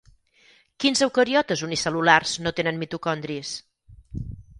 [0.83, 3.53] Quins eucariotes unicel·lulars no tenen mitocondris?